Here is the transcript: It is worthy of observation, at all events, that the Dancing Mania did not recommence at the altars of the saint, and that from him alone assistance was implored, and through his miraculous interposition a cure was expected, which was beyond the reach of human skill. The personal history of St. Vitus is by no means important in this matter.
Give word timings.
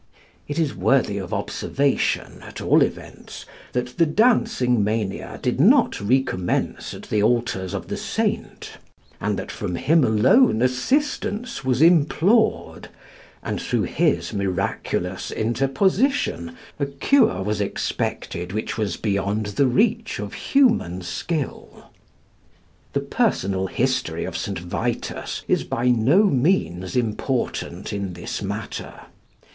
It 0.47 0.57
is 0.57 0.73
worthy 0.73 1.19
of 1.19 1.31
observation, 1.31 2.41
at 2.41 2.59
all 2.59 2.81
events, 2.81 3.45
that 3.73 3.99
the 3.99 4.07
Dancing 4.07 4.83
Mania 4.83 5.37
did 5.43 5.59
not 5.59 6.01
recommence 6.01 6.95
at 6.95 7.03
the 7.03 7.21
altars 7.21 7.75
of 7.75 7.87
the 7.87 7.97
saint, 7.97 8.79
and 9.19 9.37
that 9.37 9.51
from 9.51 9.75
him 9.75 10.03
alone 10.03 10.63
assistance 10.63 11.63
was 11.63 11.83
implored, 11.83 12.89
and 13.43 13.61
through 13.61 13.83
his 13.83 14.33
miraculous 14.33 15.29
interposition 15.29 16.55
a 16.79 16.87
cure 16.87 17.43
was 17.43 17.61
expected, 17.61 18.53
which 18.53 18.79
was 18.79 18.97
beyond 18.97 19.45
the 19.53 19.67
reach 19.67 20.17
of 20.17 20.33
human 20.33 21.03
skill. 21.03 21.91
The 22.93 23.01
personal 23.01 23.67
history 23.67 24.25
of 24.25 24.35
St. 24.35 24.57
Vitus 24.57 25.43
is 25.47 25.63
by 25.63 25.89
no 25.89 26.23
means 26.23 26.95
important 26.95 27.93
in 27.93 28.13
this 28.13 28.41
matter. 28.41 29.01